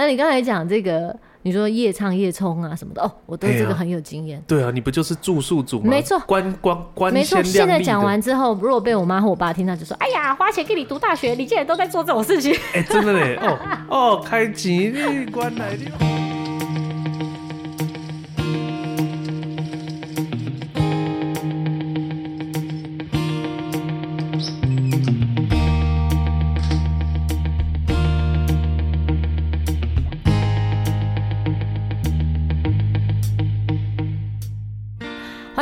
[0.00, 4.42] 那你刚才讲这个，你说夜唱夜冲啊什么的，哦，我对这个很有经验。
[4.46, 5.90] 对啊，你不就是住宿组吗？
[5.90, 7.42] 没错，观光观没错。
[7.42, 13.58] 现在讲完之后，如果被我妈和我爸听到，就说：“哎呀，花钱给你读大学，你竟然都在做这种事情。”哎，真的嘞，哦
[13.90, 16.19] 哦，开吉利关来的。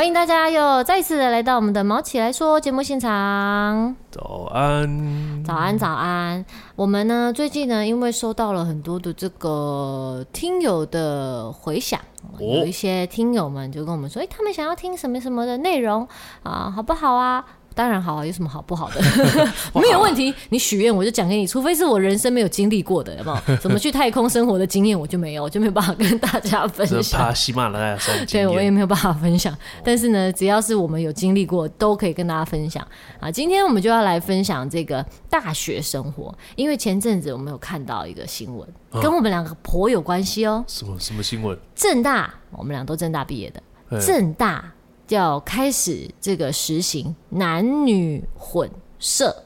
[0.09, 3.95] 迎大家又再次的来到我们的毛起来说节目现场。
[4.09, 6.43] 早安，早安，早安。
[6.75, 16.07] 我们呢最近呢，因为收到了很多的这个听友的回响，哦、有一些听友们就跟我们说，哎，他们想要听什么什么的内容
[16.41, 17.45] 啊，好不好啊？
[17.79, 19.01] 当然好啊，有什么好不好的？
[19.73, 23.55] 没有问题，你许愿我就讲给你，除非是我人生没有经历过的，有没有？
[23.55, 27.17] 怎么去太空生活的经验我就没有，我就没有办法跟大家分享。
[27.17, 29.57] 爬喜马拉雅山，对我也没有办法分享。
[29.81, 32.85] 但是呢，只要是我们有经历过，都可以跟大家分享
[33.17, 33.31] 啊。
[33.31, 40.61] 今天我们就要来分享这个大学生活，因为前阵子我们有看到一个新闻，啊、跟我们两个颇有关系哦。
[40.67, 41.57] 什么什么新闻？
[41.73, 44.73] 正大，我们俩都正大毕业的，正大。
[45.09, 49.43] 要开始这个实行男女混舍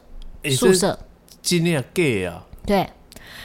[0.58, 0.98] 宿舍，
[1.42, 2.46] 今年 gay 啊？
[2.66, 2.88] 对。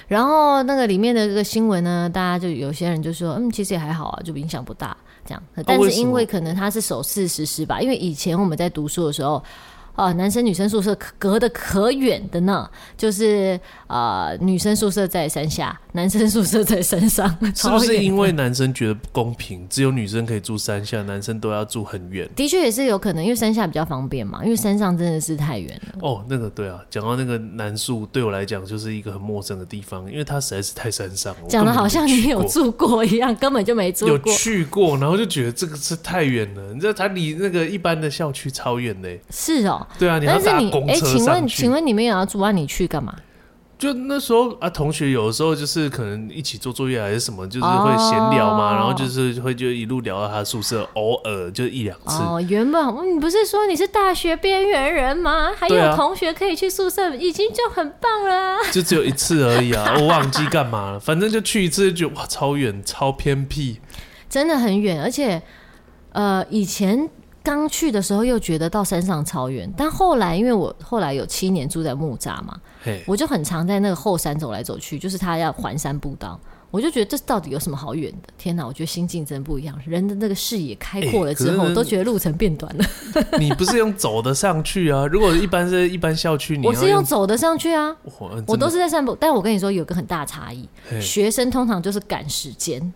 [0.07, 5.43] 然后那个里面的这个新闻呢，大家就有些人就说，嗯，其实也还好啊，就影响不大这样。
[5.67, 9.43] 但是因为可能他是首次实施吧，因为以前我们在读书的时候。
[9.99, 17.29] 哦，男生女生宿舍隔得可远的呢，就是呃，女生宿舍在山下，男生宿舍在山上。
[17.53, 22.31] 是不是因为男生觉得不公平，只有女生可以住山下，男生都要住很远？
[22.37, 25.99] 的确也是有可能，因为山下比较方便嘛，因为山上真的是太远了。
[26.01, 31.49] 哦，那个对啊，讲到那个男宿，对我来讲就是一个很陌生的地方，因为它实在是太山上了。
[31.49, 34.17] 讲的好像你有住过一样，根本就没住过。
[34.17, 36.73] 有去过，然后就觉得这个是太远了。
[36.73, 39.09] 你知道它离那个一般的校区超远的。
[39.31, 39.85] 是哦。
[39.97, 40.99] 对啊，你要搭公车上去。
[40.99, 42.51] 但是你，哎，请问，请问你们也要住啊？
[42.51, 43.15] 你去干嘛？
[43.79, 52.21] 就那时候啊，同学有的时候就是可能一起做作业还是什么，就是会闲聊嘛，哦、然后就是会就一路聊到他宿舍，偶尔就一两次。
[52.21, 55.53] 哦，原本你不是说你是大学边缘人吗？
[55.57, 58.59] 还有同学可以去宿舍，已经就很棒了、啊。
[58.73, 63.79] 就只有一次而已啊， 我忘记干嘛了，反正就去一次就哇，超远，超偏僻，
[64.29, 65.41] 真的很远，而且
[66.11, 67.09] 呃以前。
[67.49, 72.61] 刚去的时候又觉得到山上超远，但后来因为我后来有七年住在木栅嘛
[73.07, 76.39] 我就很常在那个后山走来走去，就是他要环山步道，
[76.71, 78.29] 我就觉得这到底有什么好远的？
[78.37, 82.85] 天哪，我觉得心境真不一样，人的那个视野开阔了之后，欸、都觉得路程变短了。
[83.41, 85.07] 你不是用走的上去啊？
[85.07, 87.97] 如果一般是一般校区，你 我是用走的上去啊，
[88.47, 89.17] 我都是在散步。
[89.19, 90.69] 但我跟你说有个很大差异
[91.01, 92.93] 学生通常就是赶时间。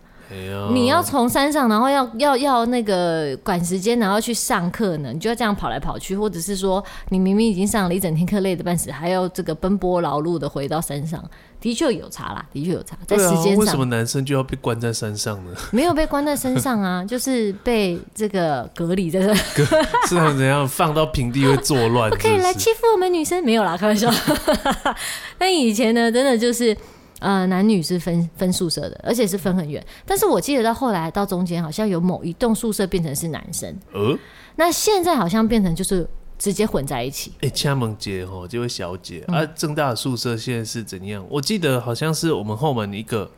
[0.71, 11.23] 你要从山上，然后要要要那个赶时间，然后去上课呢，你就要这样跑来跑去，或者是说你明明已经上了一整天课，累得半死，还要这个奔波劳碌的回到山上，
[11.59, 13.57] 的确有差啦，的确有差，在时间上。
[13.57, 15.51] 为什么男生就要被关在山上呢？
[15.71, 19.33] 没有被关在山上啊， 就是被这个隔离在这。
[19.35, 22.09] 是他们怎样放到平地会作乱？
[22.11, 24.11] 不可以来欺负我们女生，没有啦，开玩笑。
[25.37, 26.75] 但以前呢，真的就是。
[27.23, 29.81] 呃，男女是分分宿舍的，而且是分很远。
[30.05, 33.73] 但是我记得到后来到中间，好像有某一栋宿舍变成是男生。
[33.93, 34.13] 呃，
[34.57, 36.05] 那现在好像变成就是
[36.37, 37.31] 直接混在一起。
[37.35, 41.25] 哎、欸，掐门姐吼，这位小姐、嗯、啊，正大的宿舍现在是怎样？
[41.29, 43.31] 我记得好像是我们后门一个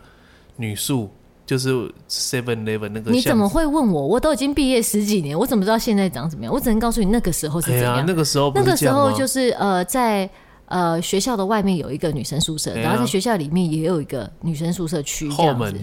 [0.56, 1.08] 女宿，
[1.46, 1.70] 就是
[2.10, 3.12] Seven Eleven 那个。
[3.12, 4.08] 你怎么会问我？
[4.08, 6.52] 我都已经毕业十几年，我怎么知道现在长怎么样？
[6.52, 8.04] 我只能告诉你那个时候是怎样。
[8.08, 10.28] 那个时候那个时候就是呃在。
[10.68, 15.30] 呃，学校的外面有一个女生宿舍，然后在学校里面也有一个女生宿舍区。
[15.30, 15.74] 后门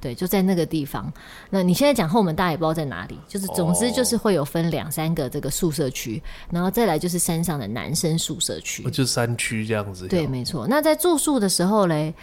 [0.00, 1.12] 对，就在那个地方。
[1.50, 10.06] 那你现在讲后门，大家也不知道在哪里，就是总之就是会有分两三个这个宿舍区，然后再来就是山上的男生宿舍区，就山区这样子。
[10.06, 10.66] 对，没错。
[10.68, 12.14] 那在住宿的时候嘞。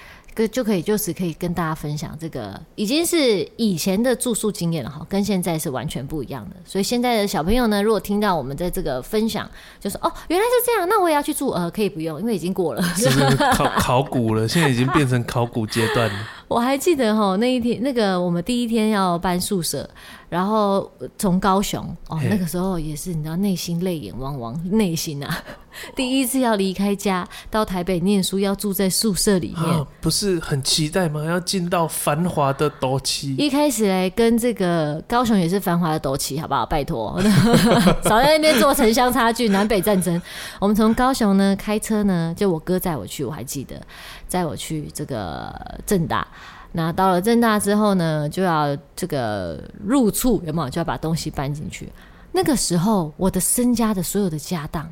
[0.50, 6.56] 就可以就是可以跟大家分享这个已经是以前的住宿经验了哈，跟现在是完全不一样的。
[6.66, 9.50] 所以现在的小朋友呢，如果听到我们在这个分享，
[9.80, 11.50] 就说哦，原来是这样，那我也要去住。
[11.52, 16.28] 呃，可以不用，因为已经过了，是是考考古了，现在已经变成考古阶段了。
[16.48, 19.90] 我还记得哈，那一天那个我们第一天要搬宿舍。
[20.28, 25.44] 然后从高雄哦，那个时候也是你知道，内心泪眼汪汪，内心啊，
[25.96, 31.24] 第一次要离开家到台北念书，要住在宿舍里面，啊、不是很期待吗？
[31.24, 33.28] 要进到繁华的都市。
[33.38, 36.66] 一开始来跟这个高雄也是繁华的都市，好不好？
[36.66, 37.18] 拜托，
[38.04, 40.20] 少在那边做城乡差距、南北战争。
[40.60, 43.80] 我们从高雄呢开车呢，就我哥载我去，我还记得
[44.28, 45.54] 载我去这个
[45.86, 46.28] 正大。
[46.72, 50.70] 那到了正大之后呢，就要这个入厝，有没有？
[50.70, 51.90] 就要把东西搬进去。
[52.32, 54.92] 那个时候，我的身家的所有的家当，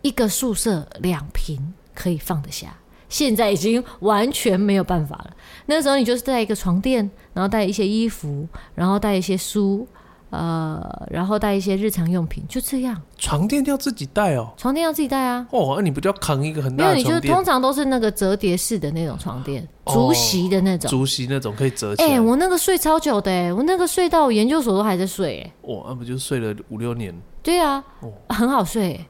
[0.00, 2.74] 一个宿舍两平可以放得下。
[3.10, 5.30] 现在已经完全没有办法了。
[5.66, 9.86] 那时候你就是带一个床垫，然后带一些衣服，然后带一些书，
[10.30, 13.00] 呃，然后带一些日常用品，就这样。
[13.16, 15.46] 床垫要自己带哦，床垫要自己带啊。
[15.50, 17.04] 哦，那你不就要扛一个很大的床垫？
[17.06, 22.10] 没有，你就是通常都是那个折叠式的那种床垫，竹席的那种，竹席那种可以折起来。
[22.10, 25.52] 哎，我那个睡超久的，哎，我那个睡到我研究所都还在睡，哎。
[25.62, 27.14] 哦，那不就睡了五六年？
[27.42, 27.82] 对啊，
[28.28, 29.04] 很好睡。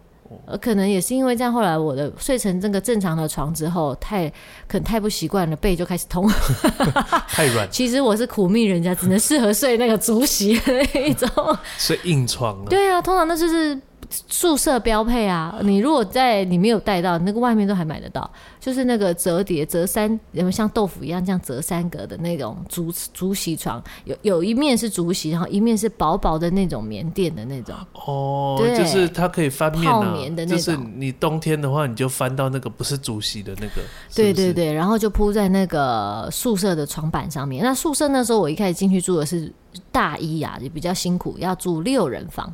[0.46, 4.28] 呃，可能也是因为这样，后来我的睡成这个正常的床之后，太
[4.66, 6.28] 可能太不习惯了，背就开始痛，
[7.28, 7.68] 太软。
[7.70, 11.28] 其实我是苦命人家，只能适合睡那个竹 席的那一种，
[11.78, 12.64] 睡硬床。
[12.66, 13.80] 对啊，通常那就是。
[14.10, 27.74] 宿舍标配啊，你如果在你没有带到，那个外面都还买得到，就是那个折叠折三，有没有像豆腐一样这样折三格的那种竹竹席床，有有一面是竹席，然后一面是薄薄的那种棉垫的那种。
[27.92, 30.58] 哦，对，就是它可以翻面、啊、泡棉的那种。
[30.58, 33.82] 就是你冬天的话，你就翻到那个不是竹席的那个。
[34.08, 37.62] 是是对对对，然后就铺在那个宿舍的床板上面。
[37.62, 39.52] 那宿舍那时候我一开始进去住的是
[39.92, 42.50] 大一啊，也比较辛苦，要住六人房。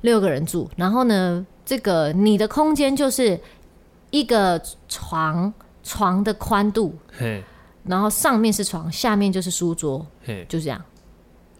[0.00, 3.38] 六个人住，然后呢，这个你的空间就是
[4.10, 7.42] 一个床，床的宽度，嘿，
[7.84, 10.82] 然后上面是床，下面就是书桌，嘿，就这样。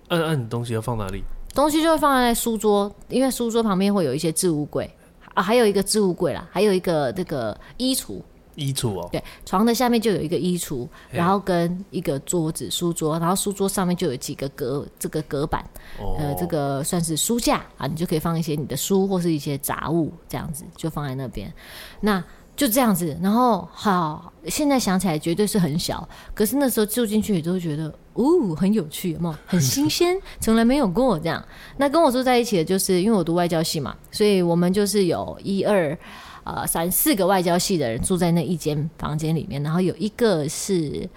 [0.08, 1.22] 嗯嗯，你东西要放哪里？
[1.54, 4.90] 东西就会放在书桌，因为书桌旁边会有一些置物柜
[5.34, 8.20] 啊，还有一个置物柜啦，还有一个这个衣橱。
[8.54, 15.64] 衣橱哦，对，床的下面就有一个衣橱，然后跟一个桌子、书桌，然后书桌上面就有几个隔这个隔板，
[15.99, 21.52] 哦、呃，这个算是书架啊，你就可以放一些你的书或是一些杂物，这样子就放在那边。
[22.00, 22.22] 那
[22.62, 29.35] 就这样子，然后好，现在想起来绝对是很小，可是那时候住进去也都觉得哦很有趣，有没有？
[29.47, 31.44] 很新鲜，从来没有过这样。
[31.79, 35.99] 那跟我住在一起的就是因为我读外交系嘛，所以我们就是有一二。
[36.44, 41.09] 呃，三四个外交系的人住在那一间房间里面，然后有一个是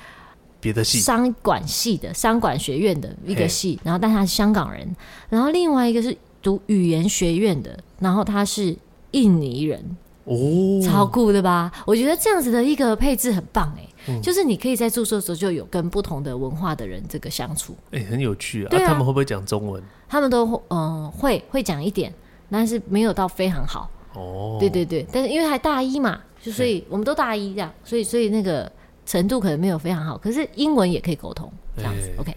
[0.61, 4.95] 别的系，商管系的，商管学院的一个系，然后但他是香港人，
[5.27, 8.77] 然后另外一个是读语言学院的，然后他是
[9.13, 11.71] 印尼人，哦，超酷的吧？
[11.85, 18.69] 我觉得这样子的一个配置很棒哎，嗯、就是你可以在住宿的时候就有跟不同的文化的人这个相处，哎、欸，很有趣啊。
[18.69, 19.81] 对啊，他们会不会讲中文？
[20.09, 22.13] 他们都嗯、呃、会会讲一点，
[22.49, 23.89] 但是没有到非常好。
[24.13, 28.71] 哦，对对对，但是因为还大一嘛，就所以我们都大一这样，所以所以那个
[29.05, 32.11] 程度可能没有非常好，可是英文也可以沟通这样子。
[32.17, 32.35] OK，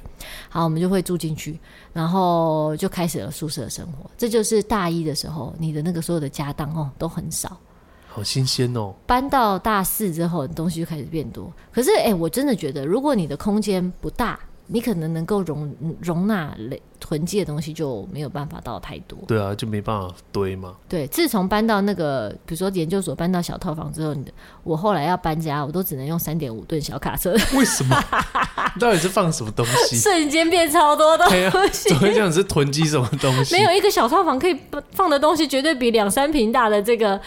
[0.51, 1.59] 好，我们就会住进去，
[1.93, 4.11] 然后就开始了宿舍生活。
[4.19, 7.57] 这就是大一的时候，你的那个所有的家当哦都很少，
[8.19, 8.93] 好新鲜哦。
[9.07, 11.53] 搬到大四之后，东西就开始变多。
[11.71, 16.53] 可是哎，我真的觉得，如果你的空间不大，你可能能够容容纳
[17.01, 19.19] 囤积的东西就没有办法到太多。
[19.27, 20.75] 对啊，就没办法堆嘛。
[20.89, 24.25] 对，自从搬到那个，比如说研究所搬到小套房之后，你
[24.63, 27.33] 我后来要搬家，我都只能用三点五吨小卡车。
[27.55, 27.97] 为什么？
[28.79, 29.97] 到底是放什么东西？
[29.97, 31.27] 瞬间变超多东
[31.73, 31.89] 西。
[31.89, 32.33] 怎么会这样？
[32.33, 33.55] 是囤积什么东西？
[33.55, 34.57] 没有一个小套房可以
[34.91, 37.21] 放的东西，绝对比两三平大的这个。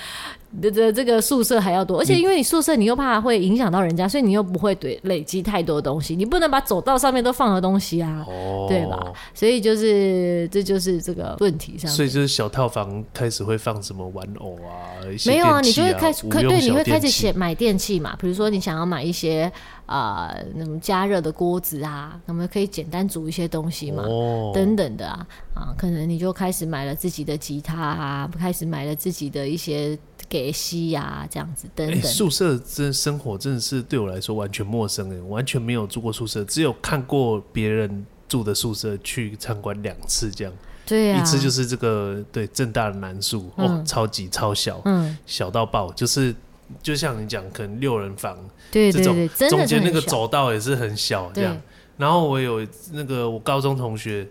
[0.61, 9.01] 的的这个宿舍还要多，而且因为你宿舍你又怕会影响到人家，所以你又不会堆累积太多东西，你不能把走道上面都放了东西啊，哦、对吧？
[9.33, 11.89] 所以就是这就是这个问题上。
[11.89, 14.97] 所以就是小套房开始会放什么玩偶啊？
[14.99, 19.51] 啊没有啊，你就会开始可对，你会开始写买电器嘛，比如说你想要买一些
[19.85, 29.97] 啊、呃、那种加热的锅子啊，那么可以简单煮一些东西嘛，哦、等等的啊啊，可能你就开始买了自己的吉他啊，开始买了自己的一些。
[30.29, 32.01] 给西呀，这样子等等。
[32.01, 40.53] 欸、宿舍真生活真的是对我来说完全陌生哎，完全没有住过宿舍，只有看过别人住的宿舍去参观两次这样。
[40.85, 46.33] 对啊，一次就是这个对正大的南宿、嗯、哦，超级超小，嗯，小到爆，就是
[46.81, 48.37] 就像你讲，可能六人房，
[48.71, 51.59] 对对对，这种中间那个走道也是很小这样。
[51.97, 54.25] 然后我有那个我高中同学，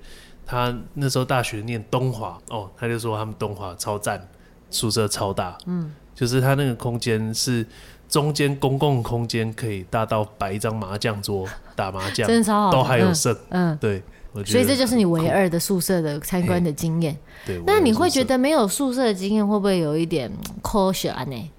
[0.46, 4.26] 他那时候大学念东华哦，他就说他们东华超赞。
[4.72, 7.66] 宿舍超大，嗯，就是他那个空间是
[8.10, 14.02] 中间公共空间，可以大到摆一张麻将桌打麻将，真的超好，都还有剩，嗯，对，
[14.44, 17.16] 所以这就是你唯二的宿舍的参观的经验。
[17.46, 21.50] 对，那你会觉得没有宿舍的经验会不会有一点可惜呢？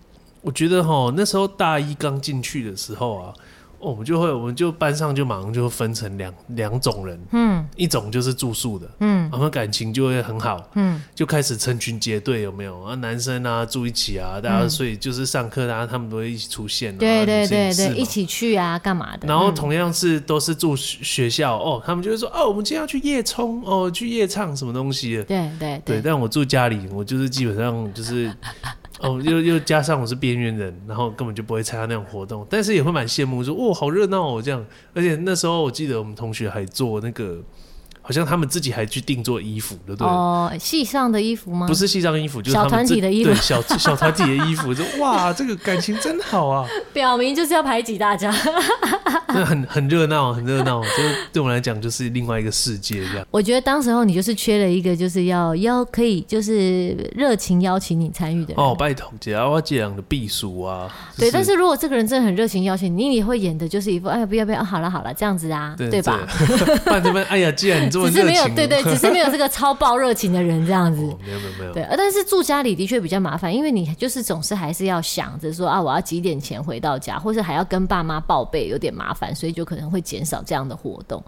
[0.41, 3.34] 我觉得哈，那时候大一刚进去的时候啊，
[3.81, 12.79] 哦，我们就会，我们就班上就马上就分成两两种人，嗯，一种就是住宿的，嗯，然后感情就会很好，嗯，就开始成群结队，有没有？
[12.81, 12.95] 啊？
[12.95, 19.27] 男生啊住一起啊，大家所以就是上课，大家他们都会一起出现，对对对对，一起去啊，干嘛的？
[19.27, 25.81] 然后同样是都是住学校哦，他们就会说哦，我们今天要去夜冲哦，去夜唱什么东西的，对对。
[25.83, 28.31] 对，但我住家里，我就是基本上就是。
[29.01, 34.65] 哦，又又加上我是边缘人，然后根本就不会参加那种活动，但是也会蛮羡慕，说哦，好热闹哦这样。
[34.93, 37.41] 而且那时候我记得我们同学还做那个。
[38.01, 40.08] 好像他们自己还去定做衣服，对不对？
[40.08, 41.67] 哦，戏上的衣服吗？
[41.67, 43.29] 不是戏上的衣服，就是小团体的衣服。
[43.31, 46.67] 对，小小团体的衣服， 就哇，这个感情真好啊！
[46.93, 48.34] 表明就是要排挤大家，
[49.29, 50.81] 那很很热闹，很热闹。
[50.81, 53.25] 就是对我们来讲，就是另外一个世界这样。
[53.31, 58.63] 我觉得当时候你就是缺了一个，就是要邀可以就是热情邀请你参与的人。
[58.63, 60.89] 哦，拜托，姐啊，我这样的避暑啊。
[61.17, 66.20] 对，但是如果这个人真的很热情邀请你，你会演的就是一副哎呀不要不要，啊、好了好了这样子啊，对，对吧？
[66.84, 68.10] 不然这边哎呀，既然你这么。
[68.10, 71.74] 只是没有对对，只是没有这个超爆热情的人这样子，没有没有没有。
[71.74, 81.24] 对，但是住家里的确比较麻烦，因为你就是总是还是要想着说啊，我要几点前回到家，或是还要跟爸妈报备，有点麻烦，所以就可能会减少这样的活动，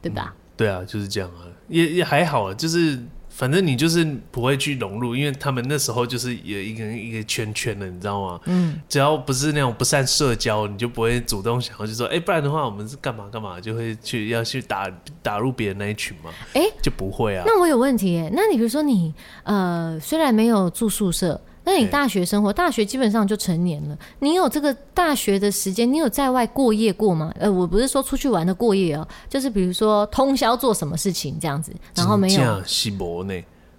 [0.00, 0.32] 对吧？
[0.34, 2.98] 嗯、对啊，就是这样啊，也也还好，就是。
[3.36, 8.40] 反正你就是不会去融入，因为他们那时候就是有一个一个圈圈的，你知道吗？
[8.46, 14.90] 嗯，只要不是那种不善社交，你就不会主动想要去说，哎、欸，不然的话我们是干嘛干嘛，就会去要去打
[15.22, 16.30] 打入别人那一群嘛。
[16.54, 17.44] 哎、欸，就不会啊。
[17.46, 19.12] 那我有问题耶，那你比如说你
[19.42, 21.38] 呃，虽然没有住宿舍。
[21.66, 23.98] 那你大学生活，大学基本上就成年了。
[24.20, 27.34] 你有这个大学的时间，你有在外过夜过吗？
[27.40, 32.62] 呃，我不是说出去玩的过夜哦，就是比如说通宵做什么事情这样子，然后没有。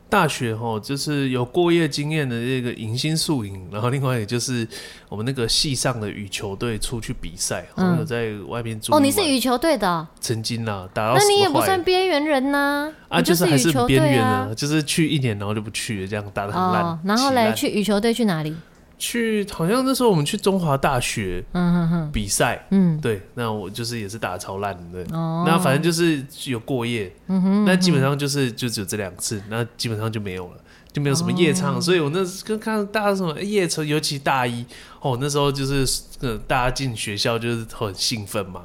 [0.10, 4.68] 大学哦，就是有过夜经验的这个迎新宿营，然后另外也就是
[5.10, 8.96] 我们那个系上的羽球队出去比赛，然后有在外面住。
[8.96, 10.08] 哦，你是羽球队的？
[10.22, 12.92] 曾经啦，打到那你也不算边缘人呐。
[13.10, 17.00] 啊，就是还是边缘啊，就是去一年然后就不去了，这样打的很烂。
[17.04, 18.56] 然后来去羽球队去哪里？
[18.98, 30.58] 去好像那时候我们去中华大学，嗯哼哼，比赛，嗯，对，那我就是也是打得超烂的，哦，那反正就是有过夜，嗯哼，那基本上就是就只有这两次，那基本上就没有了，
[30.92, 34.66] 就没有什么夜唱，所以我那跟看大家什么夜车，尤其大一，
[35.02, 35.86] 哦，那时候就是
[36.22, 38.64] 呃大家进学校就是很兴奋嘛。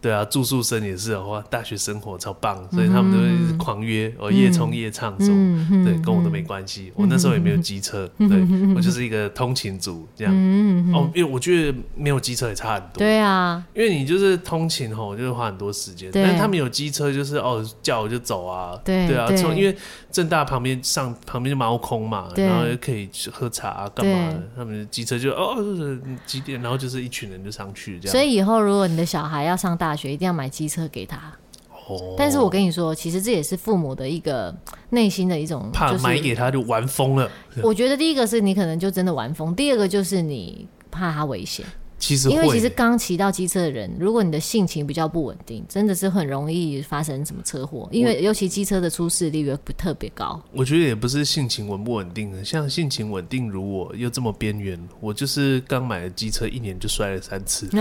[0.00, 6.92] 对啊，住宿生也是哇，大学生活超棒，所以他们都会狂约哦，夜冲夜唱什么，对，跟我都没关系。
[6.94, 10.32] 我那时候也没有机车，对，我就是一个通勤族这样。
[10.94, 12.98] 哦，因为我觉得没有机车也差很多。
[12.98, 16.10] 对啊，因为你就是通勤吼，就是花很多时间。
[16.12, 18.78] 但是他们有机车，就是哦叫我就走啊。
[18.84, 19.76] 对对啊，从因为
[20.12, 24.42] 正大旁边上旁边就猫空嘛，然后又可以去喝茶啊干嘛的。
[24.56, 25.56] 他们机车就哦
[26.24, 28.12] 几点，然后就是一群人就上去这样。
[28.12, 31.16] 所以以后如果你的小孩要上大，大学一定要买机车给他，
[31.88, 34.54] 哦，但是我跟你说，其实这也是父母的一个
[34.90, 37.30] 内心的一种，怕买给他就玩疯了。
[37.62, 41.64] 我觉得第一个是你可能就真的玩疯，第二个就是你怕他危险。
[41.98, 47.88] 其实，因为其实刚骑到机车的人，如果你的性情比较不稳定，真的是很容易发生什么车祸。
[47.90, 50.40] 因为尤其机车的出事率不特别高。
[50.52, 57.68] 我觉得也不是性情稳不稳定的，像性情稳定如我又这么边缘，我就是刚买了机车，一年就摔了三次。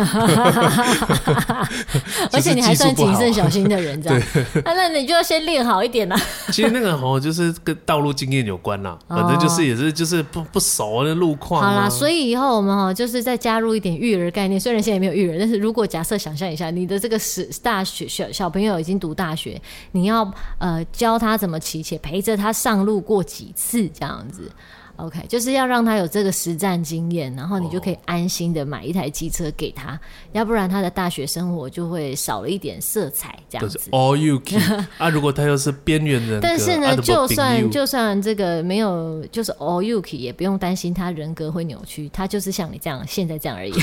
[2.31, 4.19] 而且你还算谨慎小心的人， 这样。
[4.53, 6.19] 对啊、那你就要先练好一点啦。
[6.47, 11.61] 其实那个哦，就是跟道路经验有关啦，反正就是也是就是不不熟的路况。
[11.61, 19.61] 好啦，所以以后我们哦就是再加入一点育儿概念，虽然现在没有育儿，但是如果假设想象一下，你的这个是大学小小朋友已经读大学，
[19.91, 24.51] 你要呃教他怎么骑，且陪着他上路过几次这样子。
[24.97, 29.99] OK，就是要让他有这个实战经验，然后你就可以安心的买一台机车给他，哦、
[30.31, 33.79] 要不然他的大学生活就会少了一点色彩，这样子。
[33.91, 43.73] All you can 啊，如果他又是边缘人，但是呢，就算就算这个没有，就是 all you can 也不用担心他人格会扭曲，他就是像你这样现在这样而已。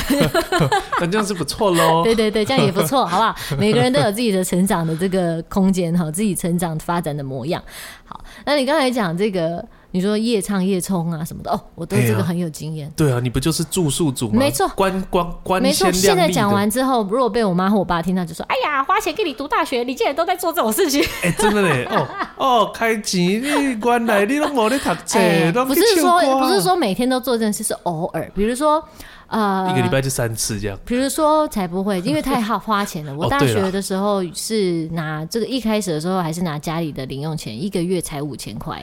[1.00, 2.02] 那这样是不错喽。
[2.04, 3.36] 对对对，这样也不错，好不好？
[3.56, 7.62] 每个人都有自己的成长的这个空间哈，自己成长发展的模样。
[8.04, 9.64] 好，那你刚才讲这个。
[9.94, 12.92] 你说夜唱夜冲啊什么的哦，我对这个很有经验、啊。
[12.96, 14.40] 对啊，你不就是住宿组吗？
[14.40, 15.62] 没错，关关关。
[15.62, 21.84] 没错，现在讲完之后，如果被我妈和我爸听到，就说：“哎呀，花钱给你读大学，你竟然都在做这种事情。”哎，真的嘞！
[21.84, 28.82] 哦哦，开钱你关来你都没在读书、欸，不是说不是说每天都做这件事，是偶尔，比如说
[29.28, 30.76] 呃，一个礼拜就三次这样。
[30.84, 33.14] 比如说才不会，因为太好花钱了。
[33.16, 38.82] 我大学的时候是拿这个，一开始的时候还是拿家里的零用钱，一个月才五千块。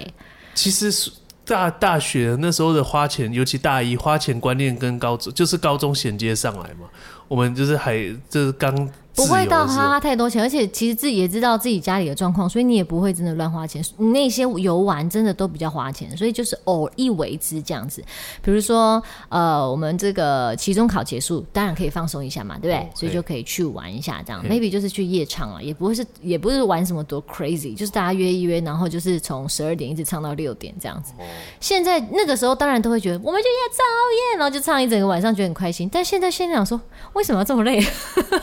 [0.54, 1.12] 其实。
[1.44, 6.88] 大大学那时候的花钱，尤其大一花钱观念跟高中就是高中衔接上来嘛，
[7.28, 7.98] 我们就是还
[8.30, 8.90] 就是刚。
[9.16, 13.84] 不会到花太多钱，而且其实自己也知道自己家里的状况，所以你也不会真的乱花钱。
[13.98, 18.02] 那些游玩真的都比较花钱，所以就是偶一为之这样子。
[18.42, 22.76] 比如说，呃，我们这个期中考结束，当然可以放松一下嘛，对不对？
[22.78, 24.42] 哦、所以就可以去玩一下，这样。
[24.46, 31.12] Maybe 就是去夜唱啊，也不会是，也不是玩什么多 crazy，就是大家约一约，然后就是从十二点一直唱到六点这样子。
[31.18, 31.26] 哦、
[31.60, 33.84] 现在那个时候当然都会觉得，我们就要超
[34.34, 35.90] 夜，然后就唱一整个晚上，觉得很开心。
[35.92, 36.80] 但现在现在想说，
[37.12, 37.86] 为什么要这么累？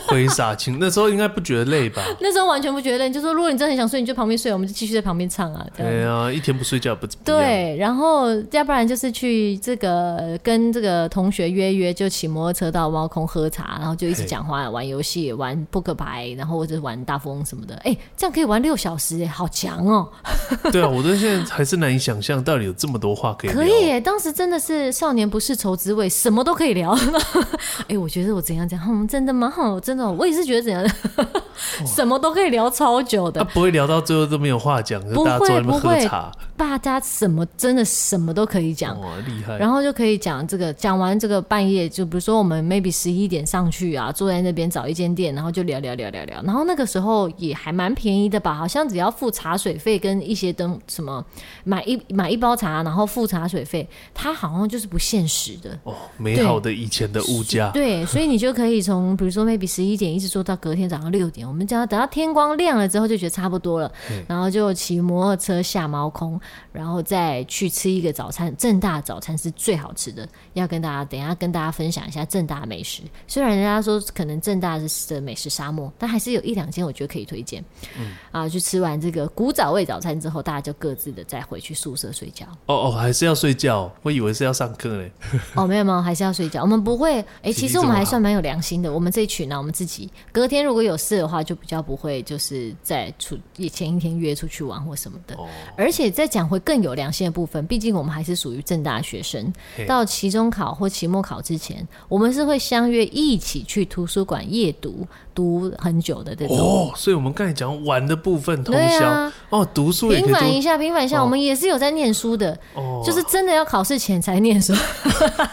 [0.07, 0.58] 挥洒。
[0.79, 2.03] 那时候应该不觉得累吧？
[2.19, 5.65] 那时候完全不觉得累，就说如果你真的很想睡，你就旁边睡，我们就继续在旁边唱啊。
[5.75, 7.41] 对啊，一天不睡觉不怎么样。
[7.41, 17.75] 对，然后要不然就是去这个跟这个同学约约，就骑摩托车到猫空喝茶，然后就一直讲话、玩游戏、玩扑克牌，然后或者玩大富翁什么的。
[17.83, 20.09] 哎，这样可以玩六小时，哎，好强哦！
[20.71, 23.59] 对啊，我到现在还是难以想象，到底有这么多话可以聊。
[23.59, 26.97] 可以耶，当时真的是少年不识愁滋味，什么都可以聊。
[27.87, 30.85] 哎，我觉得我怎样讲，嗯，真的蛮好，真的，我也是觉得怎样。
[31.85, 36.31] 什么都可以聊超久的，他不会聊到最后都没有话讲，就大家坐在那边喝茶。
[36.59, 39.57] 大家什么真的什么都可以讲，哇，厉害！
[39.57, 46.41] 然后就可以讲这个，讲完这个半夜，就比如说我们 maybe 十一点上去啊，坐在那边找一间店，然后就聊聊聊聊聊。
[46.43, 51.23] 然后那个时候也还蛮便宜的吧，好像只要付茶水费跟一些灯什么，
[51.63, 55.79] 买一买一包茶，然后付茶水费，它好像就是不现实的。
[55.85, 57.71] 哦，美好的以前的物价。
[57.71, 63.89] 对，所以你就可以从比如说 maybe 十一点一直坐到隔天早上六点，我们只要等到天光亮了之后就觉得差不多了，
[64.27, 66.37] 然后就骑摩托车下猫空。
[66.71, 70.27] 然后再去吃一个早餐，正大早餐是最好吃的。
[70.53, 73.01] 要跟大家等一下跟大家分享一下正大美食。
[73.27, 77.63] 虽然人家说可能正大是的美食沙漠，但还是有一两间我觉得可以推荐。
[77.97, 82.45] 嗯啊，去吃完这个古早味早餐之后，大家就各自的再回去宿舍睡觉。
[82.65, 83.91] 哦哦，还是要睡觉？
[84.03, 85.11] 我以为是要上课嘞。
[85.55, 86.61] 哦，没有没有，还是要睡觉。
[86.61, 88.91] 我们不会，哎，其实我们还算蛮有良心的。
[88.91, 93.37] 我们这一群呢，我们自己隔天如果有事的话，就比较不会就是在出
[93.71, 95.35] 前一天约出去玩或什么的。
[95.35, 96.59] 哦，而且在讲回。
[96.69, 99.51] 更有良心的部分，毕竟我们还是属于正大学生。
[99.87, 106.55] 到期中考或期末考之前，我们是会相约一起去图书馆夜读，读很久的这种。
[106.55, 112.55] 哦，所以我们刚才讲玩的部分通宵，啊、哦，读书也平反一下，平反一下，哦、我们也是有在念书的。
[112.75, 114.73] 哦，就是真的要考试前才念书，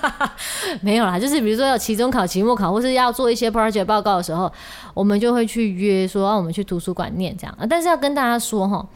[0.82, 4.52] 没有啦，就是比如说要期中考、期末考，或是要做一些 project 报告的时候，
[4.92, 7.56] 我们就会去约说，让我们去图书馆念这样。
[7.70, 8.86] 但是要跟大家说哈。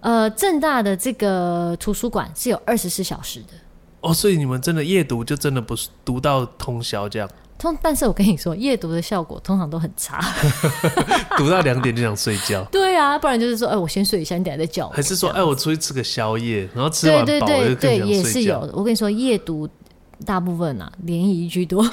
[0.00, 3.54] 呃，正大的这个图书馆是有二十四小时的
[4.00, 7.28] 哦，所以你们真的夜读就真的不是读到通宵这样？
[7.58, 10.20] 通，但是我跟你说，夜读的效果通常都很差，
[11.36, 12.62] 读到两点就想睡觉。
[12.70, 14.92] 对啊，不然就是说，哎，我先睡一下，你等下再叫我。
[14.92, 18.72] 还是说，哎，我出去吃个宵夜，然后吃完饱对对对对，也是有的。
[18.74, 19.68] 我跟你说，夜读
[20.24, 21.84] 大部分啊，联谊居多。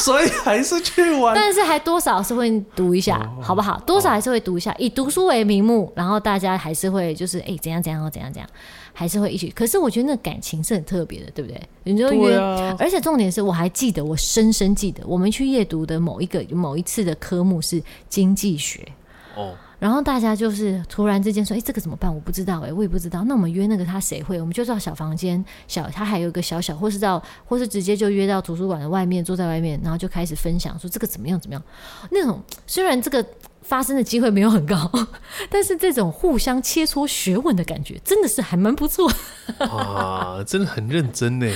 [0.00, 3.78] 所以还是去玩，但是还多少是会读一下，好不好？
[3.80, 8.48] 多少还是会读一下，以读书为名目，然后大家还是会就是哎怎样怎样怎样怎样，
[8.92, 9.50] 还是会一起。
[9.50, 11.60] 可是我觉得那感情是很特别的，对不对？
[11.82, 12.38] 你就约，
[12.78, 18.86] 而且重点是我还记得，我深深记得我们去夜读的某一个某一次的科目是经济学
[19.34, 19.52] 哦。
[19.78, 22.12] 然后大家就是突然之间说：“哎，这个怎么办？
[22.12, 23.22] 我不知道，哎，我也不知道。
[23.24, 24.40] 那我们约那个他谁会？
[24.40, 31.62] 我们就到小房间，小他还有一个小小，或是到，或是直接就约到图书馆的外面，坐在外面，然后就开始分享说这个怎么样怎么样。
[32.10, 33.24] 那种虽然这个。”
[33.68, 34.90] 发生的机会没有很高，
[35.50, 39.12] 但是这种互相切磋学问的感觉真的是还蛮不错。
[39.60, 41.46] 啊，真的很认真呢。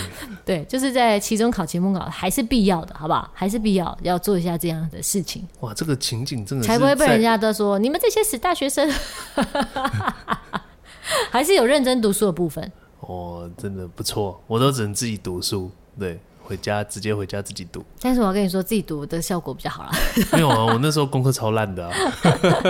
[0.44, 3.30] 对，就是在期中考、期末考还是必要的，好不好？
[3.32, 5.48] 还是必要要做一下这样的事情。
[5.60, 8.86] 哇，这个情景真的才不会被人家都说你们这些死大学生。
[11.30, 12.70] 还是有认真读书的部分。
[13.00, 15.70] 哦，真的不错，我都只能自己读书。
[15.98, 16.20] 对。
[16.44, 19.90] 回家直接回家自己读，但是我要跟你说，自己读的效果比较好啦。
[20.32, 21.94] 没有啊，我那时候功课超烂的啊。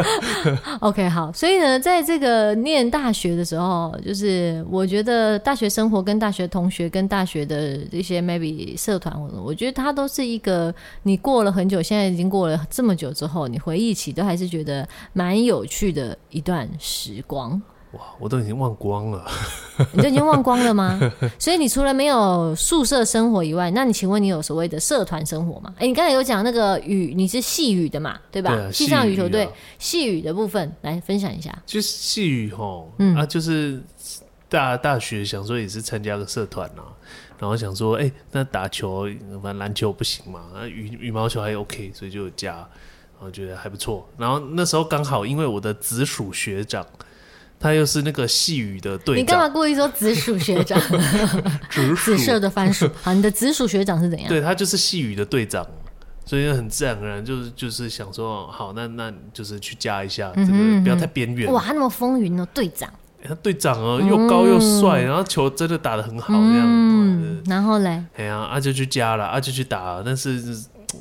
[0.81, 17.61] OK，好，所以呢，在这个念大学的时候，就是我觉得大学生活跟大学同学跟大学的一些 maybe 社团，我觉得它都是一个你过了很久，现在已经过了这么久之后，你回忆起都还是觉得蛮有趣的一段时光。
[17.93, 19.31] 哇，我都已经忘光了。
[19.93, 20.99] 你都已经忘光了吗？
[21.39, 25.73] 所以你除了没有宿舍生活以外，那你请问你有所谓的社团生活吗？
[25.77, 28.71] 哎、欸，你刚才有讲那个羽，你是系羽的嘛，对吧？
[28.73, 29.47] 系上羽球队，
[29.79, 31.55] 系羽的部分来分享一下。
[31.67, 33.83] 就是系羽吼，嗯啊，就是
[34.49, 36.89] 大大学想说也是参加个社团啊，
[37.39, 39.07] 然后想说，哎、欸，那打球
[39.43, 44.09] 反正篮球不行嘛，那羽羽毛球还 OK，所以就加，然后觉得还不错。
[44.17, 46.87] 然后那时候刚好因为我的直属学长。
[47.63, 49.23] 他又是那个细雨的队长。
[49.23, 50.81] 你干嘛故意说紫薯学长？
[51.71, 52.91] 紫紫色的番薯。
[53.01, 54.29] 好，你的紫薯学长是怎样？
[54.29, 55.65] 对，他就是细雨的队长，
[56.27, 61.53] 所以很自然而然就是就是想说，好，那那就是去加一下这个，不要太边缘。
[61.53, 62.93] 哇，他那么风云哦，队长。
[63.25, 66.63] 他队长哦，又高又帅，然后球真的打得很好，这样。
[66.65, 68.03] 嗯，然后嘞？
[68.17, 70.43] 哎呀，啊就去加了，啊就去打，但是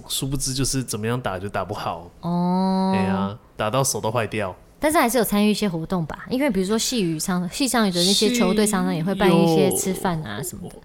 [0.07, 2.11] 殊不知就是怎么样打就打不好。
[2.21, 2.93] 哦。
[2.95, 4.55] 哎呀，打到手都坏掉。
[4.81, 10.75] 但是还是有参与一些活动吧，因为比如说细雨上戏上雨的那些球队常常也会办一些吃饭啊什么的。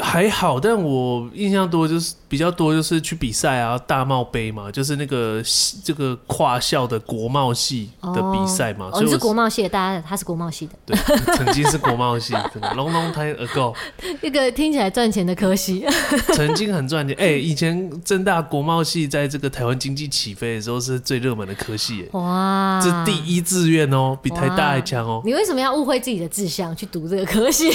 [0.00, 5.42] 还好，但我印象多就是比较多就是去比赛啊，大帽杯嘛，就是那个
[5.84, 8.88] 这个跨校的国贸系的比赛嘛。
[8.92, 10.72] 哦，你是国贸系的，大家他是国贸系的。
[10.86, 10.96] 对，
[11.36, 13.74] 曾经是国贸系，long long time ago。
[14.22, 15.84] 一个听起来赚钱的科系，
[16.32, 17.14] 曾经很赚钱。
[17.18, 22.08] 哎，以前正大国贸系在这个台湾经济起飞的时候是最热门的科系。
[22.12, 25.20] 哇，这第一志愿哦，比台大还强哦。
[25.26, 27.70] 你为什么要误会自己的志向去读这个科系？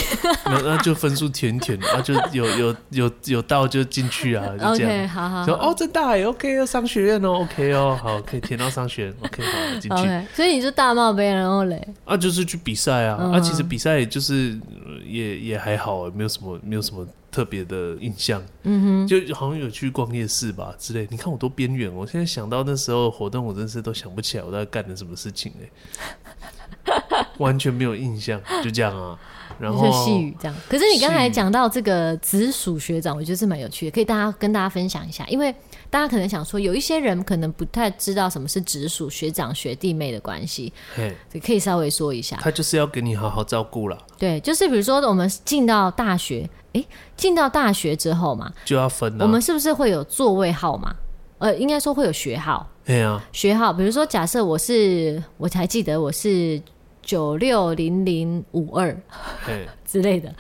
[0.46, 1.80] 那那就分数填填。
[1.84, 4.92] 然后就有有有有到就进去啊，就这样。
[4.92, 9.90] Okay, 好好哦，政大也 OK 要，商学院哦，OK 哦，好，可以填到商学院，OK 好进去。
[9.90, 11.88] Okay, 所以你就大帽杯，然后嘞？
[12.06, 14.60] 啊，就是去比赛啊，嗯、啊，其实比赛就是
[15.06, 18.42] 也也还好，没有什么没有什么特别的印象。
[18.64, 21.08] 嗯哼，就好像有去逛夜市吧之类。
[21.10, 29.20] 你看我多边缘，我现在想到那时候活动，我真是都想不起来我在干的什么事情哎， 完全没有印象，就这样啊。
[29.60, 35.26] 然后细雨这样，可是你刚才讲到这个直属学长，我觉得是蛮有趣的，可以大家跟大家分享一下。
[35.28, 35.54] 因为
[35.90, 42.38] 大家可能想说，有一些人可能不太知道什么是直属学长学弟妹的关系，嘿，可以稍微说一下。
[42.42, 43.98] 他就是要给你好好照顾了。
[44.18, 46.84] 对，就是比如说我们进到大学，哎，
[47.16, 49.26] 进到大学之后嘛，就要分了。
[49.26, 50.96] 我们是不是会有座位号码？
[51.38, 52.68] 呃，应该说会有学号。
[52.86, 56.62] 对啊，学号，比如说假设我是，我才记得我是。
[57.04, 58.98] 九六零零五二
[59.86, 60.34] 之类的，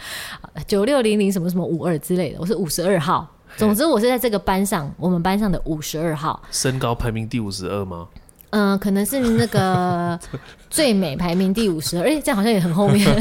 [0.66, 3.30] 九六零零什么什么五二之类的，我是五十二号。
[3.56, 6.42] 总之，我是在这个班上，我们班上的五十二号。
[6.50, 8.08] 身高排名第五十二吗？
[8.50, 10.20] 嗯、呃，可能是那个
[10.72, 12.04] 最美排名第五十二。
[12.04, 13.08] 哎，这样好像也很后面。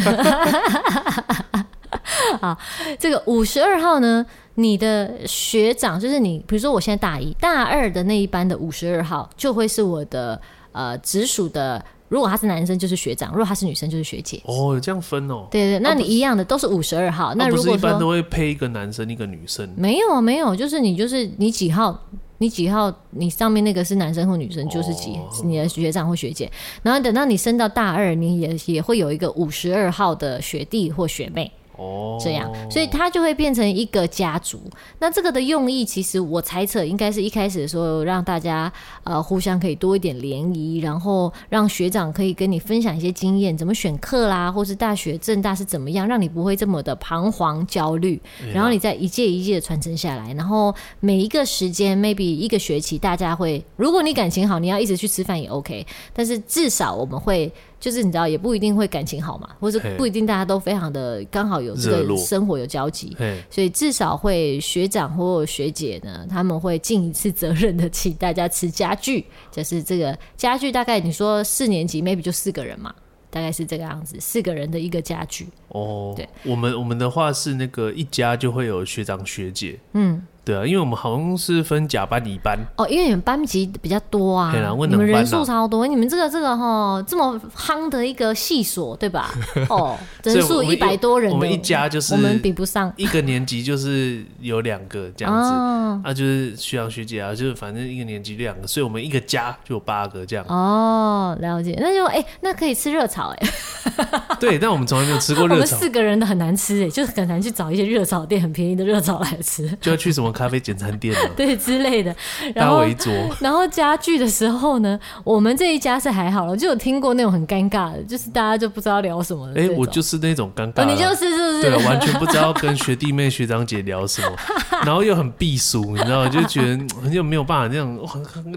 [2.40, 2.56] 啊，
[2.98, 4.24] 这个五十二号呢，
[4.54, 10.40] 你的学长就是你，比如说我现在大一、大二的那一班的五十二号，就会是我的
[10.72, 11.84] 呃直属的。
[12.12, 14.38] 如果他是男生就是学长，如果他是女生就是学姐。
[14.44, 15.48] 哦，有这样分哦。
[15.50, 17.34] 对对，那你一样的都是五十二号。
[17.36, 19.66] 那如果说一般都会配一个男生一个女生。
[19.78, 21.98] 没有没有，就是你就是你几号，
[22.36, 26.52] 你几号，你上面那个是男生或女生就是几，你的学长或学姐。
[26.82, 31.50] 然后等到你升到大二，你也也会有一个五十二号的学弟或学妹。
[31.76, 34.60] 哦，这样，所以它就会变成一个家族。
[34.98, 38.72] 那这个的用意，其实我猜测应该是一开始的时候让大家
[39.04, 48.20] 呃互相可以多一点联谊，然后让学长可以跟你分享一些经验，怎么选课啦，或是大学正大是怎么样，让你不会这么的彷徨焦虑。
[48.52, 57.52] 然后你再一届一届的传承下来，然后每一个时间 maybe 一个学期，大家会，如果你感情好，你要一直去吃饭也 OK，但是至少我们会。
[57.82, 63.16] 就是你知道，也不一定会感情好嘛，或者不一定大家都非常的刚好有这个生活有交集，
[63.50, 72.94] 所以至少会学长或学姐呢，他们会尽一次责任的请大家吃家具，就是这个家具大概你说四年级 maybe 就四个人嘛，
[73.28, 75.48] 大概是这个样子，四个人的一个家具。
[75.70, 80.24] 哦，对，我们我们的话是那个一家就会有学长学姐，嗯。
[80.44, 89.30] 对啊，因为我们好像是分甲班、乙班哦，因为你们班级比较多啊，啊你们人数超多，你们这个这个哈这么夯的一个系所，对吧？
[89.70, 100.44] 哦，人数一百多人的，我们一家就是我们比不上，一个年级就是有两个这样子，哦、啊，就是学长学姐啊，就是反正一个年级两个，所以我们一个家就有八个这样。
[100.48, 103.48] 哦，了解，那就哎、欸，那可以吃热炒哎。
[104.40, 110.31] 对，但我们从来没有吃过热炒， 我们四个人都很难吃哎，就是很难去找一些热炒店很便宜的热炒来吃，就要去什么？
[110.32, 112.14] 咖啡简餐店对之类的，
[112.54, 119.46] 然后围桌，然后家具的时候呢，我们这一家是还好了，就有听过那种很尴尬的，就是大家就不知道聊什么。
[119.50, 121.62] 哎、欸，我就是那种尴尬、哦，你就是是不是？
[121.62, 124.36] 对，完全不知道跟学弟妹、学长姐聊什么，
[124.84, 127.98] 然后又很避俗，你知道，就觉得就没有办法那样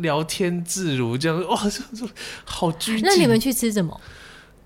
[0.01, 1.57] 聊天自如，这样哇，
[2.43, 3.05] 好拘谨。
[3.05, 3.99] 那你们去吃什么？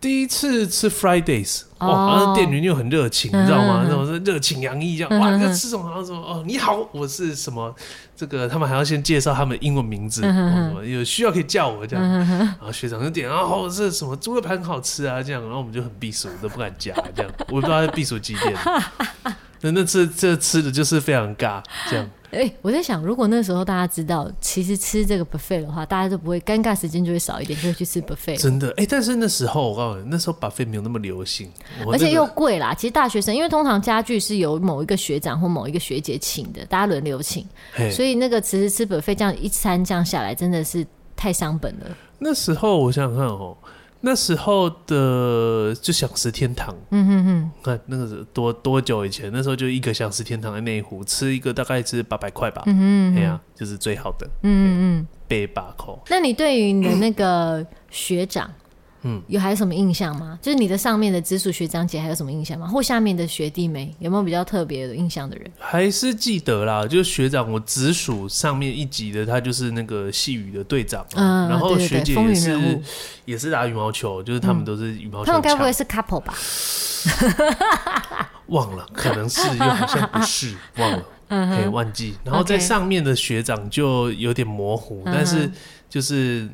[0.01, 3.81] 第一次吃 Fridays，哇，然后店员又很热情，你知道吗？
[3.83, 5.83] 那种是热情洋溢，这样哇，要吃什么？
[5.83, 7.75] 好像什么哦，你好，我是什么？
[8.15, 12.05] 这个他们还要先介绍他们的英文名字，什么有需要可以叫我这样。
[12.05, 18.55] 然后学长就点，然后是什么猪肉排很好吃啊，这样，然后我们就很避暑，都不敢夹，这样，我不知道他避暑几点。
[19.61, 22.09] 那那次这吃的就是非常尬，这样。
[22.31, 28.37] 哎、欸，我在想，如果那时候大家知道，其实吃这个 buffet 的话，大家都不会尴尬，时间就会少一点，就会去吃 buffet。
[28.37, 31.51] 真的，哎、欸，但是那时候我告诉你，那时候 buffet 没有那么流行，
[31.91, 32.73] 而且又贵啦。
[32.73, 37.43] 其实大学生，因为通常家具是由某一个学长或某一个学姐请的，大家轮流请，
[37.91, 41.85] 所以那个其实吃 buffet 这样一餐这样下来，真的是太伤本了。
[42.19, 43.57] 那时候我想想看哦。
[44.01, 49.29] 那时候的就想食天堂，嗯哼哼，看那个是多多久以前？
[49.33, 55.93] 那时候就一个想食天堂的内湖，吃一个大概是八百块吧，嗯嗯，哎呀、啊，就是最好的，嗯嗯，八百块。
[56.09, 58.47] 那你对于你的那个学长？
[58.47, 58.53] 嗯，
[59.27, 60.37] 有还有什么印象吗？
[60.41, 62.67] 就是你的上面的直属学长姐还有什么印象吗？
[62.67, 65.49] 或下面的学弟妹有没有比较特别的印象的人？
[65.57, 72.79] 还是记得啦，就是学长，我直属上面一级的，他就是那个细雨的队长，嗯，然后学姐也是
[73.25, 76.33] 也是打羽毛球，就是他们都是羽毛球、嗯，他们该不会是 couple 吧？
[78.47, 82.15] 忘了，可能是又好像不是， 忘了，嗯可以忘记。
[82.25, 85.49] 然后在上面的学长就有点模糊，但是
[85.89, 86.49] 就是。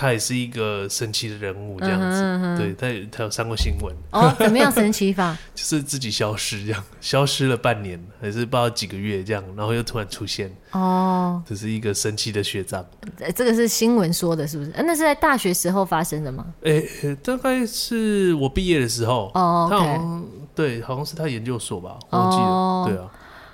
[0.00, 5.36] 他也是一个神奇的人物，这样子，嗯、哼哼对，他有他有上过新闻哦，怎么样神奇法？
[5.56, 12.86] 就是自己消失这样，消失了半年，还是不知道几个月这样，然后又突然出现哦，这是一个神奇的学长。
[13.34, 14.72] 这个是新闻说的，是不是？
[14.76, 16.46] 那是在大学时候发生的吗？
[16.62, 23.10] 哎、欸，大概是我毕业的时候哦，okay、他好像对，好像是他研究所吧，我忘记了，哦、对啊。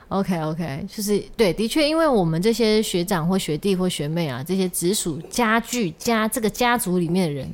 [0.09, 7.49] OK OK，就是对，的确，因为我们这些学长或学弟或学妹啊，这些直属家具家这个家族里面的人，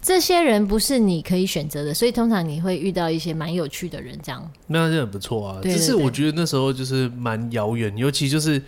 [0.00, 4.50] 这些人不是你可以选择的，所以通常你会遇到一些蛮有趣的人，这样。
[4.66, 8.60] 那这很不错啊，只是我觉得那时候就是蛮遥远，尤其就是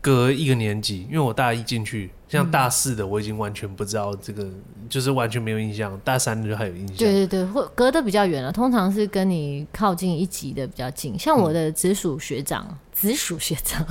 [0.00, 2.10] 隔一个年级，因为我大一进去。
[2.28, 6.00] 像大四的，我已经完全不知道这个，嗯、就是完全没有印象。
[6.04, 6.96] 大三的就还有印象。
[6.96, 8.52] 对对对，会隔得比较远了。
[8.52, 11.18] 通常是跟你靠近一级的比较近。
[11.18, 13.86] 像我的直属学长，嗯、直属学长，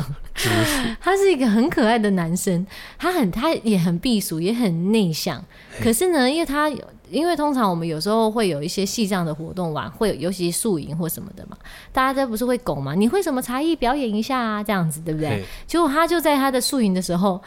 [1.01, 2.65] 他是一个很可爱的男生，
[2.97, 5.43] 他很他也很避暑，也很内向。
[5.81, 6.69] 可是呢，因为他
[7.09, 11.57] 因为通常我们有时候会有一些系上的活动玩会，尤其宿营或什么的嘛，
[11.91, 12.93] 大家都不是会拱嘛？
[12.93, 14.63] 你会什么才艺表演一下啊？
[14.63, 15.43] 这样子对不对？
[15.65, 17.41] 结果他就在他的宿营的时候。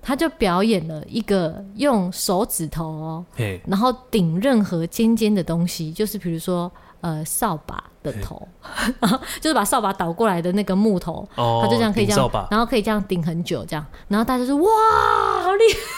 [0.00, 3.26] 他就表演了一个用手指头哦，
[3.66, 8.46] 然后顶任何尖尖的东西，就是比如说呃扫把的头，
[9.40, 15.78] 就是把扫把倒过来的那个木头，他就这样可以这样，然后可以这样顶很久这样，然后大家就说哇，好厉害。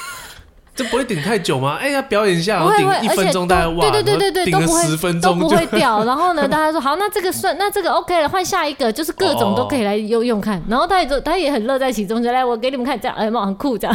[0.73, 1.77] 这不会顶太久吗？
[1.79, 6.05] 哎、欸、呀，表演一下，然后顶一分钟，大概哇，对对对对对，顶了十分钟都不会掉。
[6.07, 10.63] 然后呢，大家说好，那这个算，那这个 OK 了，换下一个，就是各种都可以来用用看。
[10.69, 13.95] 然后他也他也很乐在其中，就来我给你们看这样，哎妈，很酷这样，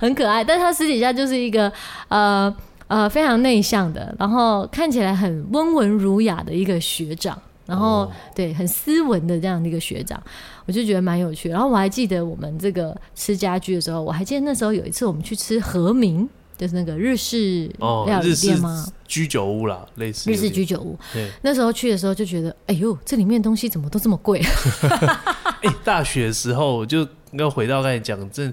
[0.00, 0.42] 很可爱。
[0.42, 1.70] 但他私底下就是一个
[2.08, 2.54] 呃
[2.94, 7.36] 呃非常内向的，然后看起来很温文儒雅的一个学长。
[7.66, 10.22] 然后、哦、对，很斯文的这样的一个学长，
[10.66, 11.48] 我就觉得蛮有趣。
[11.48, 16.28] 然后我还记得我们这个吃家具的时候，我还记得那时候有一次我们去吃和民，
[16.58, 18.86] 就是那个日式料理店吗？
[19.08, 20.94] 居酒屋啦，类似日式居酒屋。
[21.40, 24.42] 那时候去的时候就觉得，哎呦，这里面东西怎么都这么贵？
[25.64, 28.52] 哎，大学的时候就要回到刚才讲这。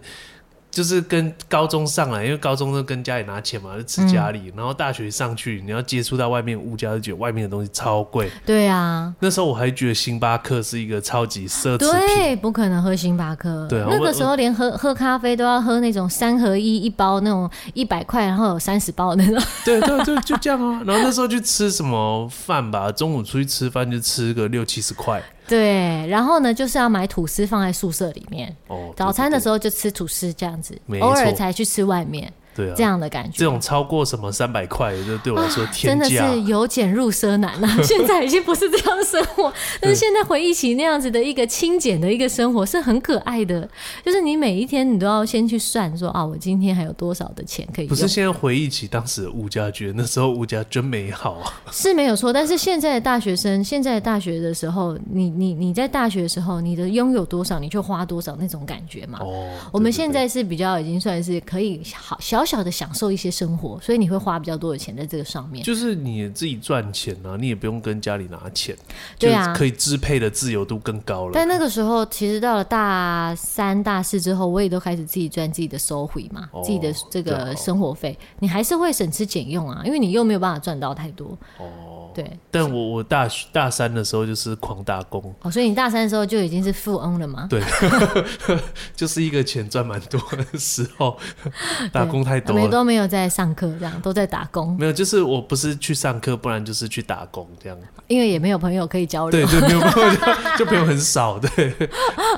[0.72, 4.40] 就是跟高中上来，因为高中都跟家里拿钱嘛，就吃家里。
[4.46, 8.32] 嗯、然后大学上去，你要接触到外面物价，就觉得外面的东西超贵。
[8.46, 11.90] 对啊，那时候我还觉得星巴克是一个超级奢侈品。
[11.90, 13.68] 对，不可能喝星巴克。
[13.68, 19.44] 对啊，那个时候连喝喝咖啡都要喝那种三合一一包那种一百块，然后有三十包的那种。
[19.66, 20.82] 对对对，就这样啊。
[20.86, 25.22] 然后那时候去吃什么饭吧，中午出去吃饭就吃个六七十块。
[25.52, 28.56] 对，然后呢，就是要买吐司放在宿舍里面。
[28.68, 32.32] 哦，早餐的时候就吃吐司这样子，偶尔才去吃外面。
[32.56, 37.68] 对啊，这样的感觉，这种超过什么三百块，就对我来说天价，真的是由俭入奢难了。
[37.84, 43.68] 现在已经不是这样的生活， 但是现在回忆起那样子的一个清简的一个生活，是很可爱的。
[44.06, 47.90] 就是你每一天，你都要先去算说啊，我今天还有多少的钱可以用。
[47.90, 51.54] 不是现在回忆起当时的物价，觉得那时候物价真美好啊。
[51.72, 59.20] 是没有错，但是现在的大学生，现在的大学的时候，你你你在大学的时候，你的拥有多少，你就花多少那种感觉嘛。
[59.22, 63.22] 哦，我们现在是比较已经算是可以好小小小的享受一些。
[63.22, 65.64] 些生活，所以你会花比较多的钱在这个上面。
[65.64, 68.76] 就是你自己赚钱啊，你也不用跟家里拿钱，
[69.20, 71.32] 对啊，可以支配的自由度更高了。
[71.36, 81.38] 但那个时候，其实到了大三、大四之后，我也都开始自己赚自己的收回嘛，哦、自己的这个生活费，你还是会省吃俭用啊，因为你又没有办法赚到太多。
[81.60, 82.01] 哦。
[82.14, 82.40] 对。
[82.50, 85.34] 但我我大大三的时候就是狂打工。
[85.42, 87.48] 哦，所以你大三的时候就已经是富翁了吗？
[87.50, 87.62] 对
[88.96, 91.18] 就是一个钱赚蛮多的时候，
[91.92, 92.62] 打工太多了。
[92.62, 94.76] 没都没有在上课，这样都在打工。
[94.78, 97.78] 没有，就是我不是去上课，不然就是去打工这样。
[98.08, 99.46] 因为也没有朋友可以交流。
[99.48, 100.10] 对对，没有朋友
[100.58, 101.40] 就，就朋友很少。
[101.40, 101.74] 对。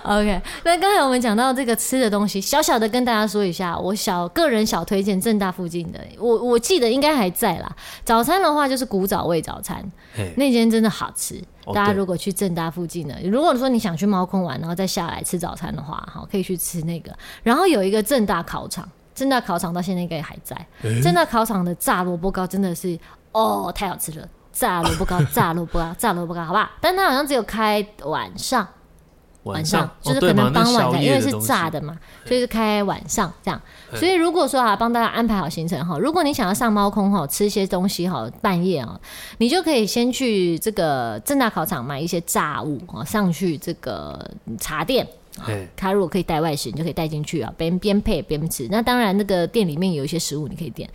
[0.04, 7.76] OK，那刚才我们讲到这个吃的东西，小小的跟大家说一下，我小个人小推荐正大附近的，我我记得应该还在啦。
[8.04, 9.84] 早餐的话就是古早味早餐，
[10.36, 11.42] 那间真的好吃。
[11.74, 17.12] 大家如果去正大附近呢，如果说你想去猫空玩，然后再下来吃早餐的话，哈，可以去吃那个。
[17.42, 20.56] 然后有一个正大考场，正大考场到现在应该还在。
[21.02, 23.00] 正大考场的炸萝卜糕真的是
[23.32, 24.28] 哦，太好吃了！
[24.52, 26.70] 炸萝卜糕， 炸萝卜糕，炸萝卜糕，好不好？
[26.80, 28.68] 但它好像只有开晚上。
[29.44, 33.62] 晚上就是可能傍晚的，因为是炸的嘛，所以是开晚上这样。
[33.96, 39.00] 所以如果说啊，帮大家安排好行程哈，如果你想要上猫空哈，吃一些东西哈，半夜啊，
[39.38, 44.20] 你就可以先去这个正大考场买一些炸物啊，上去这个
[44.60, 45.08] 茶店。
[45.76, 48.68] 他如果可以带外食，你就可以带进去啊，边边配边吃。
[48.70, 50.90] 那当然，那个店里面有一些食物你可以点。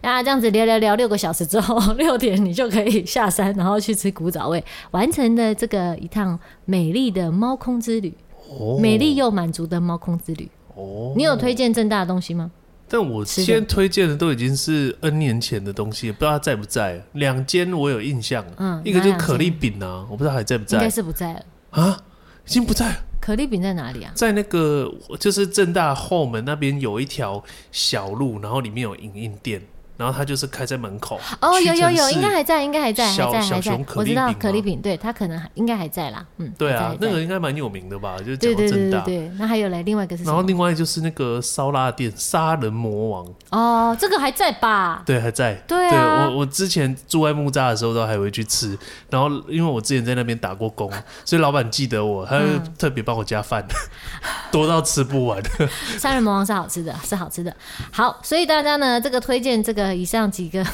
[0.00, 8.12] 啊，这样子聊聊聊六个小时之后， 六点你就可以下山，然后去吃古早味，完成了这个一趟美丽的猫空之旅。
[8.48, 10.50] 哦，美丽又满足的猫空之旅。
[10.74, 12.50] 哦，你有推荐正大的东西吗？
[12.86, 17.02] 但我先推荐的都已经是 N 年前的东西，不知道他在不在。
[17.12, 21.98] 两间我有印象，嗯，一个就是可丽饼啊，我不知道还在不在，应该是不在了啊，
[22.46, 22.96] 已经不在了。
[23.24, 24.12] 可丽饼在哪里啊？
[24.14, 29.62] 在那个就是正大后门那边有一条小路，然后里面有影印店。
[29.96, 33.78] 然后他就是开在门口哦，有有有，应该还在，应该还在，还在还在。
[33.94, 38.16] 我知道可丽饼，对他可能应该还在啦，嗯，对啊，那个应该蛮有名的吧？
[38.18, 40.32] 就是讲到政大，对，那还有嘞，另外一个是什么？
[40.32, 45.02] 然后另外就是那个烧腊店杀人魔王哦，这个还在吧？
[45.06, 45.54] 对，还在。
[45.68, 48.76] 对啊，我我之前住在木栅的时候都还会去吃，
[49.10, 50.90] 然后因为我之前在那边打过工，
[51.24, 53.64] 所以老板记得我，他就特别帮我加饭，
[54.50, 55.40] 多到吃不完。
[55.98, 57.54] 杀人魔王是好吃的，是好吃的。
[57.92, 59.83] 好，所以大家呢，这个推荐这个。
[59.84, 60.66] 呃，以上几个，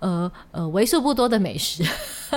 [0.00, 1.84] 呃呃，为数不多的美食，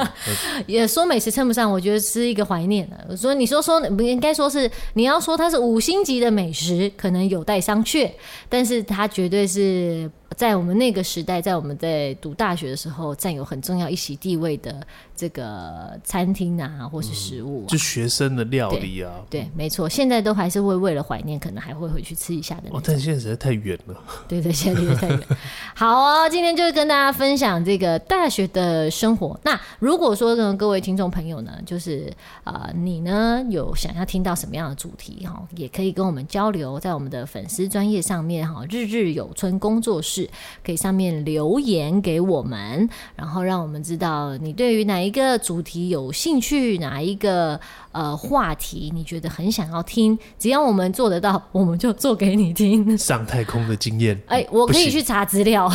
[0.67, 3.15] 也说美食称不上，我觉得是一个怀念的。
[3.15, 8.11] 所以你说说，不应该说是你要说它是五星级的美食，可能有待商榷，
[8.49, 10.11] 但是它绝对是。
[10.37, 22.69] 在我们那个时代，在我们在读大学的时候，占有很重要一席地位的这个餐厅啊，或是食物、啊嗯，就学生的料理啊，对，对没错，现在都还是会为了怀念，可能还会回去吃一下的。
[22.69, 23.95] 哦，但现在实在太远了。
[24.27, 25.19] 对对，现在离得太远。
[25.75, 29.37] 好哦，今天就跟大家分享这个大学的生活。
[29.43, 32.13] 那如果说呢，各位听众朋友呢，就是
[32.43, 40.28] 啊、呃，你呢有想要听到什么样的主题哈，也可以跟我们交流，在我们的粉丝专业上面哈，日日有春工作室。
[40.65, 47.59] 可以上面留言给我们，然后让我们知道你对于哪一个主题有兴趣，哪一个
[47.91, 52.97] 呃话题你觉得很想要听，只要我们做得到，我们就做给你听。
[52.97, 55.69] 上太空的经验， 哎，我可以去查资料，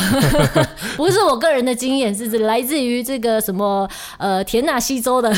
[0.95, 5.33] 不， 不是我个人的经验，是来自于这个什么呃田纳西州的。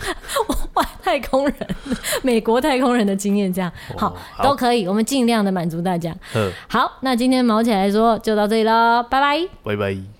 [0.74, 1.54] 外太空人，
[2.22, 6.14] 美国太空人的经验，这样好，哦、好都可以，我们尽量的满足大家。
[6.68, 10.19] 好，那今天毛起来说就到这里喽，拜拜，拜拜。